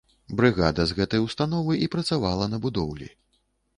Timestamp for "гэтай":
1.01-1.21